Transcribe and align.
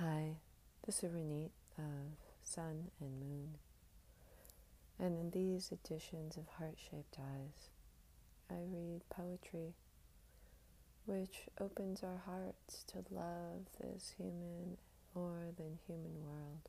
Hi, 0.00 0.36
this 0.86 1.02
is 1.02 1.10
Ronit 1.10 1.50
of 1.76 2.14
Sun 2.44 2.92
and 3.00 3.18
Moon. 3.18 3.54
And 4.96 5.18
in 5.18 5.30
these 5.32 5.72
editions 5.72 6.36
of 6.36 6.46
Heart 6.56 6.76
Shaped 6.78 7.18
Eyes, 7.18 7.70
I 8.48 8.60
read 8.72 9.00
poetry 9.10 9.74
which 11.04 11.48
opens 11.60 12.04
our 12.04 12.22
hearts 12.24 12.84
to 12.92 12.98
love 13.10 13.66
this 13.80 14.14
human 14.16 14.76
more 15.16 15.48
than 15.56 15.80
human 15.88 16.24
world. 16.24 16.68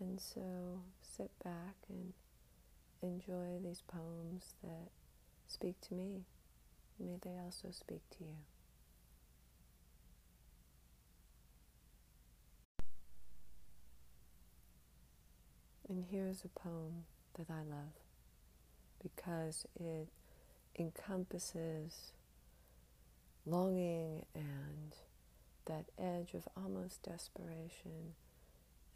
And 0.00 0.18
so 0.18 0.80
sit 1.02 1.32
back 1.44 1.76
and 1.90 2.14
enjoy 3.02 3.58
these 3.62 3.82
poems 3.86 4.54
that 4.62 4.88
speak 5.48 5.78
to 5.82 5.94
me. 5.94 6.22
May 6.98 7.18
they 7.22 7.36
also 7.36 7.68
speak 7.72 8.08
to 8.16 8.24
you. 8.24 8.36
And 16.02 16.10
here's 16.10 16.44
a 16.44 16.48
poem 16.48 17.04
that 17.34 17.46
I 17.48 17.62
love 17.62 17.94
because 19.00 19.66
it 19.78 20.08
encompasses 20.76 22.10
longing 23.46 24.24
and 24.34 24.96
that 25.66 25.84
edge 25.96 26.34
of 26.34 26.48
almost 26.56 27.04
desperation 27.04 28.14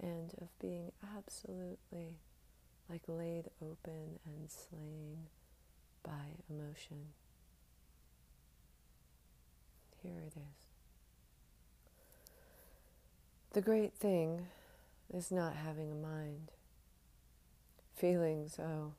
and 0.03 0.33
of 0.41 0.49
being 0.59 0.91
absolutely 1.17 2.17
like 2.91 3.03
laid 3.07 3.51
open 3.63 4.19
and 4.27 4.51
slain 4.51 5.27
by 6.03 6.43
emotion. 6.51 7.13
Here 10.03 10.25
it 10.27 10.33
is. 10.37 10.67
The 13.53 13.61
great 13.61 13.95
thing 13.95 14.49
is 15.15 15.31
not 15.31 15.55
having 15.55 15.93
a 15.93 15.95
mind. 15.95 16.51
Feelings, 17.97 18.59
oh, 18.59 18.93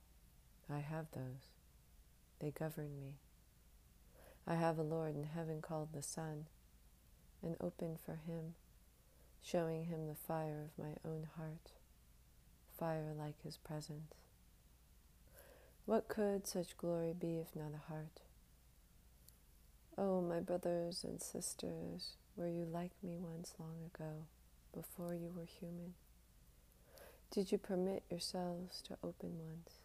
I 0.68 0.80
have 0.80 1.06
those. 1.14 1.52
They 2.40 2.50
govern 2.50 3.00
me. 3.00 3.14
I 4.48 4.56
have 4.56 4.80
a 4.80 4.82
Lord 4.82 5.16
in 5.16 5.26
heaven 5.26 5.62
called 5.62 5.90
the 5.94 6.02
Sun, 6.02 6.48
and 7.44 7.56
open 7.62 8.00
for 8.04 8.14
him, 8.14 8.56
showing 9.44 9.86
him 9.86 10.08
the 10.08 10.16
fire 10.16 10.64
of 10.66 10.84
my 10.84 10.96
own 11.06 11.28
heart, 11.38 11.74
fire 12.80 13.14
like 13.16 13.36
his 13.44 13.58
presence. 13.58 14.16
What 15.86 16.08
could 16.08 16.48
such 16.48 16.76
glory 16.76 17.14
be 17.14 17.38
if 17.38 17.56
not 17.56 17.74
a 17.76 17.92
heart? 17.94 18.22
Oh, 19.96 20.22
my 20.22 20.40
brothers 20.40 21.04
and 21.04 21.22
sisters, 21.22 22.16
were 22.36 22.48
you 22.48 22.66
like 22.66 22.94
me 23.04 23.20
once 23.20 23.54
long 23.60 23.92
ago, 23.94 24.26
before 24.74 25.14
you 25.14 25.32
were 25.36 25.46
human? 25.46 25.94
Did 27.30 27.52
you 27.52 27.58
permit 27.58 28.04
yourselves 28.10 28.82
to 28.88 28.98
open 29.04 29.38
once, 29.40 29.82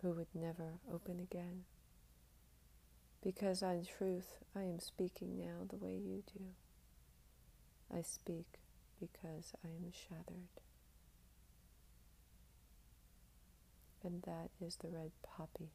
who 0.00 0.10
would 0.12 0.28
never 0.34 0.78
open 0.92 1.20
again? 1.20 1.64
Because 3.22 3.62
in 3.62 3.84
truth, 3.84 4.38
I 4.56 4.62
am 4.62 4.78
speaking 4.78 5.38
now 5.38 5.66
the 5.68 5.76
way 5.76 5.92
you 5.92 6.22
do. 6.32 6.44
I 7.94 8.02
speak 8.02 8.58
because 8.98 9.52
I 9.64 9.68
am 9.68 9.92
shattered. 9.92 10.48
And 14.04 14.22
that 14.22 14.50
is 14.64 14.76
The 14.76 14.88
Red 14.88 15.12
Poppy 15.22 15.70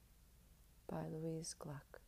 by 0.89 1.03
Louise 1.09 1.55
Gluck. 1.57 2.01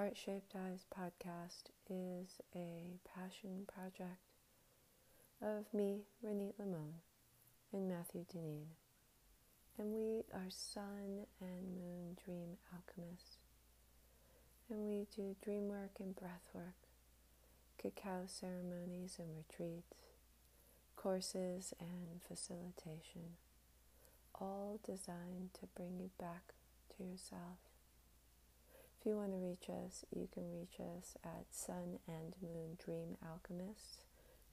Heart 0.00 0.16
Shaped 0.16 0.54
Eyes 0.56 0.86
podcast 0.98 1.68
is 1.90 2.40
a 2.56 2.96
passion 3.04 3.66
project 3.66 4.16
of 5.42 5.66
me, 5.74 6.04
Ronit 6.24 6.54
Lemon, 6.58 6.94
and 7.70 7.86
Matthew 7.86 8.24
Deneen. 8.24 8.68
And 9.78 9.92
we 9.92 10.22
are 10.32 10.48
sun 10.48 11.26
and 11.38 11.76
moon 11.76 12.16
dream 12.24 12.56
alchemists. 12.72 13.36
And 14.70 14.88
we 14.88 15.06
do 15.14 15.36
dream 15.44 15.68
work 15.68 16.00
and 16.00 16.16
breath 16.16 16.48
work, 16.54 16.88
cacao 17.76 18.22
ceremonies 18.24 19.18
and 19.18 19.28
retreats, 19.36 19.92
courses 20.96 21.74
and 21.78 22.22
facilitation, 22.26 23.36
all 24.34 24.80
designed 24.82 25.52
to 25.60 25.66
bring 25.76 25.98
you 26.00 26.08
back 26.18 26.54
to 26.96 27.04
yourself 27.04 27.58
if 29.00 29.06
you 29.06 29.16
want 29.16 29.30
to 29.32 29.38
reach 29.38 29.70
us, 29.70 30.04
you 30.14 30.28
can 30.32 30.52
reach 30.52 30.78
us 30.78 31.16
at 31.24 31.46
sun 31.50 31.98
and 32.06 32.34
moon 32.42 32.76
dream 32.84 33.16
alchemists 33.24 34.04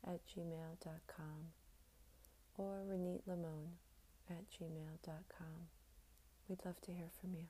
at 0.06 0.22
gmail.com 0.26 1.52
or 2.58 2.84
Ronit 2.90 3.22
Lemon 3.28 3.76
at 4.30 4.50
gmail.com. 4.50 5.68
We'd 6.48 6.64
love 6.64 6.80
to 6.82 6.92
hear 6.94 7.10
from 7.20 7.34
you. 7.34 7.48